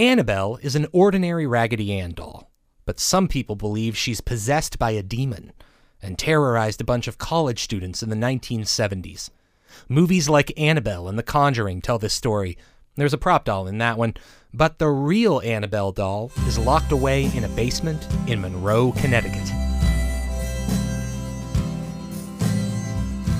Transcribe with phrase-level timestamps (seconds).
[0.00, 2.50] Annabelle is an ordinary Raggedy Ann doll,
[2.86, 5.52] but some people believe she's possessed by a demon
[6.00, 9.28] and terrorized a bunch of college students in the 1970s.
[9.90, 12.56] Movies like Annabelle and The Conjuring tell this story.
[12.96, 14.14] There's a prop doll in that one,
[14.54, 19.52] but the real Annabelle doll is locked away in a basement in Monroe, Connecticut.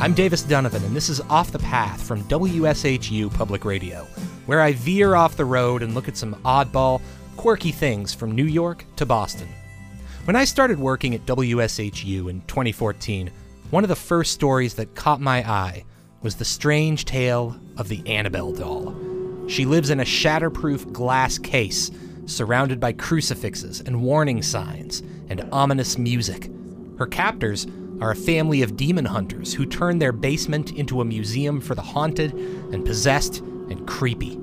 [0.00, 4.06] I'm Davis Dunavin, and this is Off the Path from WSHU Public Radio
[4.50, 7.00] where I veer off the road and look at some oddball,
[7.36, 9.46] quirky things from New York to Boston.
[10.24, 13.30] When I started working at WSHU in 2014,
[13.70, 15.84] one of the first stories that caught my eye
[16.22, 18.92] was the strange tale of the Annabelle doll.
[19.46, 21.92] She lives in a shatterproof glass case,
[22.26, 26.50] surrounded by crucifixes and warning signs and ominous music.
[26.98, 27.68] Her captors
[28.00, 31.82] are a family of demon hunters who turn their basement into a museum for the
[31.82, 34.38] haunted and possessed and creepy.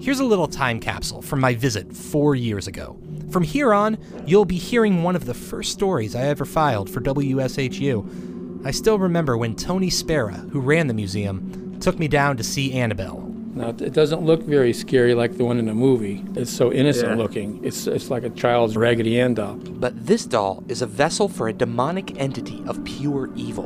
[0.00, 2.98] Here's a little time capsule from my visit four years ago.
[3.30, 7.00] From here on, you'll be hearing one of the first stories I ever filed for
[7.00, 8.64] WSHU.
[8.64, 12.72] I still remember when Tony Spera, who ran the museum, took me down to see
[12.72, 13.27] Annabelle.
[13.58, 16.24] Now, it doesn't look very scary like the one in the movie.
[16.36, 17.16] It's so innocent yeah.
[17.16, 17.58] looking.
[17.64, 19.54] It's, it's like a child's Raggedy Ann doll.
[19.54, 23.64] But this doll is a vessel for a demonic entity of pure evil.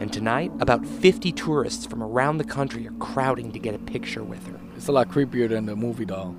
[0.00, 4.24] And tonight, about 50 tourists from around the country are crowding to get a picture
[4.24, 4.58] with her.
[4.76, 6.34] It's a lot creepier than the movie doll.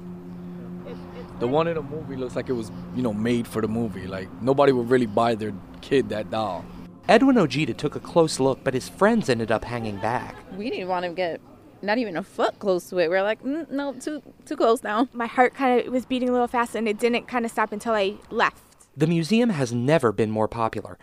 [1.39, 4.07] The one in the movie looks like it was, you know, made for the movie.
[4.07, 6.65] Like nobody would really buy their kid that doll.
[7.07, 10.35] Edwin Ojeda took a close look, but his friends ended up hanging back.
[10.57, 11.39] We didn't want to get
[11.81, 13.09] not even a foot close to it.
[13.09, 15.07] We are like, mm, no, too too close now.
[15.13, 17.71] My heart kind of was beating a little fast, and it didn't kind of stop
[17.71, 18.61] until I left.
[18.95, 20.97] The museum has never been more popular.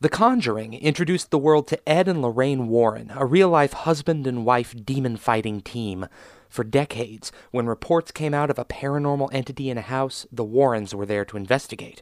[0.00, 4.44] The Conjuring introduced the world to Ed and Lorraine Warren, a real life husband and
[4.44, 6.06] wife demon fighting team.
[6.48, 10.94] For decades, when reports came out of a paranormal entity in a house, the Warrens
[10.94, 12.00] were there to investigate.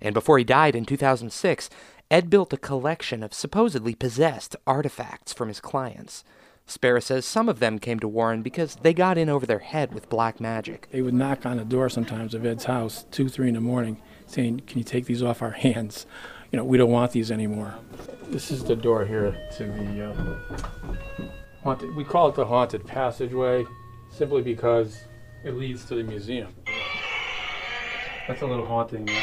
[0.00, 1.68] And before he died in 2006,
[2.10, 6.24] Ed built a collection of supposedly possessed artifacts from his clients.
[6.66, 9.92] Spera says some of them came to Warren because they got in over their head
[9.92, 10.88] with black magic.
[10.90, 14.00] They would knock on the door sometimes of Ed's house, 2, 3 in the morning,
[14.26, 16.06] saying, Can you take these off our hands?
[16.54, 17.74] you know, we don't want these anymore.
[18.28, 21.28] This is the door here to the uh,
[21.64, 21.96] haunted.
[21.96, 23.64] We call it the haunted passageway,
[24.08, 25.02] simply because
[25.44, 26.54] it leads to the museum.
[28.28, 29.10] That's a little haunting.
[29.10, 29.20] Uh,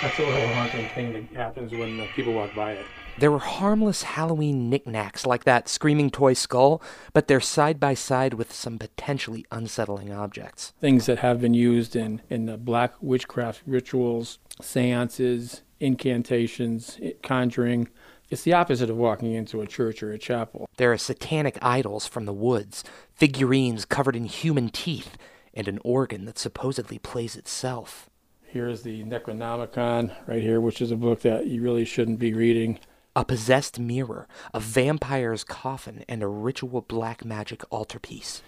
[0.00, 2.86] that's a little haunting thing that happens when uh, people walk by it.
[3.18, 6.80] There were harmless Halloween knickknacks like that screaming toy skull,
[7.12, 10.72] but they're side by side with some potentially unsettling objects.
[10.80, 17.88] Things that have been used in, in the black witchcraft rituals, seances, incantations, conjuring.
[18.30, 20.68] It's the opposite of walking into a church or a chapel.
[20.76, 25.18] There are satanic idols from the woods, figurines covered in human teeth,
[25.52, 28.08] and an organ that supposedly plays itself.
[28.44, 32.78] Here's the Necronomicon right here, which is a book that you really shouldn't be reading.
[33.18, 38.42] A possessed mirror, a vampire's coffin, and a ritual black magic altarpiece.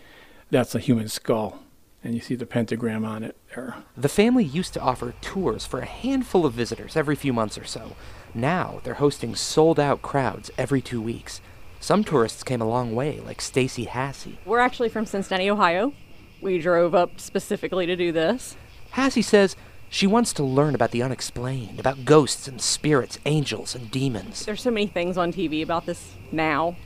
[0.49, 1.59] That's a human skull
[2.05, 3.75] and you see the pentagram on it there.
[3.97, 7.65] The family used to offer tours for a handful of visitors every few months or
[7.65, 7.97] so.
[8.33, 11.41] Now they're hosting sold out crowds every two weeks.
[11.81, 14.37] Some tourists came a long way, like Stacy Hassey.
[14.45, 15.95] We're actually from Cincinnati, Ohio.
[16.41, 18.57] We drove up specifically to do this.
[18.93, 19.57] Hassey says
[19.93, 24.47] she wants to learn about the unexplained, about ghosts and spirits, angels and demons.
[24.47, 26.77] There's so many things on TV about this now.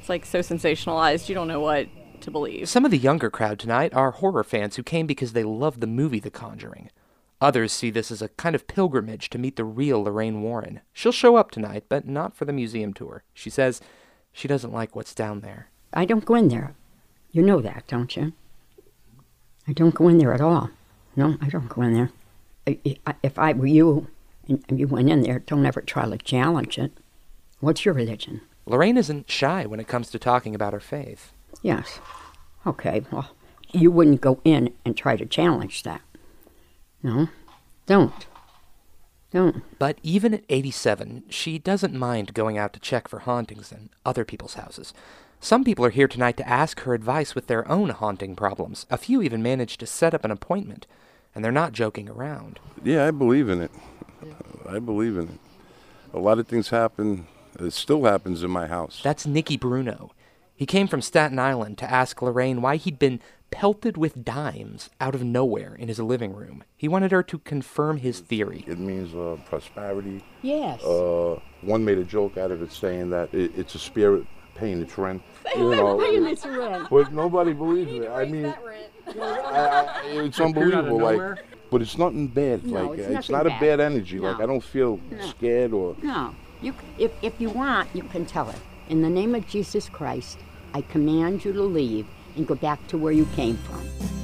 [0.00, 1.86] It's like so sensationalized, you don't know what
[2.22, 2.68] to believe.
[2.68, 5.86] Some of the younger crowd tonight are horror fans who came because they love the
[5.86, 6.90] movie The Conjuring.
[7.42, 10.80] Others see this as a kind of pilgrimage to meet the real Lorraine Warren.
[10.94, 13.22] She'll show up tonight, but not for the museum tour.
[13.34, 13.82] She says
[14.32, 15.68] she doesn't like what's down there.
[15.92, 16.74] I don't go in there.
[17.32, 18.32] You know that, don't you?
[19.68, 20.70] I don't go in there at all.
[21.14, 22.10] No, I don't go in there.
[22.66, 24.08] If I were you
[24.48, 26.92] and you went in there, don't ever try to challenge it.
[27.60, 28.40] What's your religion?
[28.66, 31.32] Lorraine isn't shy when it comes to talking about her faith.
[31.62, 32.00] Yes.
[32.66, 33.30] Okay, well,
[33.72, 36.00] you wouldn't go in and try to challenge that.
[37.02, 37.28] No,
[37.86, 38.26] don't.
[39.30, 39.62] Don't.
[39.78, 44.24] But even at 87, she doesn't mind going out to check for hauntings in other
[44.24, 44.92] people's houses.
[45.40, 48.86] Some people are here tonight to ask her advice with their own haunting problems.
[48.90, 50.86] A few even managed to set up an appointment,
[51.36, 52.58] and they're not joking around.
[52.82, 53.70] Yeah, I believe in it.
[54.66, 55.38] I believe in it.
[56.14, 57.26] A lot of things happen.
[57.60, 59.00] It still happens in my house.
[59.04, 60.12] That's Nicky Bruno.
[60.54, 65.14] He came from Staten Island to ask Lorraine why he'd been pelted with dimes out
[65.14, 66.64] of nowhere in his living room.
[66.74, 68.64] He wanted her to confirm his theory.
[68.66, 70.24] It means uh, prosperity.
[70.40, 70.82] Yes.
[70.82, 74.82] Uh, one made a joke out of it saying that it, it's a spirit paying
[74.82, 75.22] its rent.
[75.54, 76.88] You know, paying its rent.
[76.90, 78.08] but nobody believes it.
[78.10, 78.54] I mean,
[79.06, 80.98] I, I, it's unbelievable.
[80.98, 81.38] Like,
[81.70, 82.64] but it's nothing bad.
[82.64, 83.60] No, like, it's uh, it's nothing not a bad.
[83.60, 84.18] bad energy.
[84.18, 85.00] Like, I don't feel
[85.30, 85.96] scared or.
[86.02, 88.56] No, you, if, if you want, you can tell it.
[88.88, 90.38] In the name of Jesus Christ,
[90.74, 92.06] I command you to leave
[92.36, 94.15] and go back to where you came from.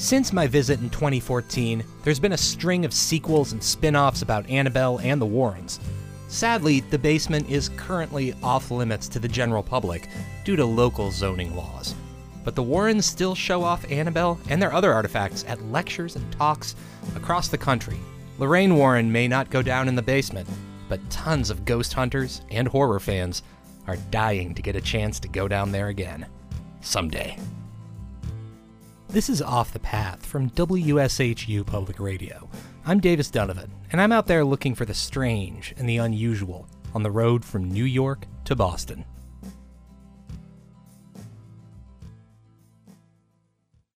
[0.00, 4.48] Since my visit in 2014, there's been a string of sequels and spin offs about
[4.48, 5.78] Annabelle and the Warrens.
[6.28, 10.08] Sadly, the basement is currently off limits to the general public
[10.42, 11.94] due to local zoning laws.
[12.44, 16.76] But the Warrens still show off Annabelle and their other artifacts at lectures and talks
[17.14, 18.00] across the country.
[18.38, 20.48] Lorraine Warren may not go down in the basement,
[20.88, 23.42] but tons of ghost hunters and horror fans
[23.86, 26.24] are dying to get a chance to go down there again.
[26.80, 27.36] Someday.
[29.10, 32.48] This is Off the Path from WSHU Public Radio.
[32.86, 37.02] I'm Davis Dunavin, and I'm out there looking for the strange and the unusual on
[37.02, 39.04] the road from New York to Boston.